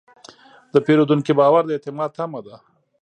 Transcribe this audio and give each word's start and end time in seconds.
د 0.73 0.75
پیرودونکي 0.85 1.31
باور 1.39 1.63
د 1.65 1.71
اعتماد 1.75 2.09
تمه 2.17 2.39
ده. 2.45 2.55